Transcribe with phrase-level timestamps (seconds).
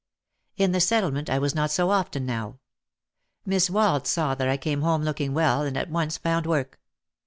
[0.57, 2.57] In the Settlement I was not so often now.
[3.45, 6.79] Miss Wald saw that I came home looking well and at once found work.